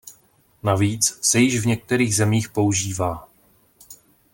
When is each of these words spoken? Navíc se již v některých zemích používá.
Navíc 0.63 1.19
se 1.21 1.39
již 1.39 1.59
v 1.59 1.65
některých 1.67 2.15
zemích 2.15 2.49
používá. 2.49 3.29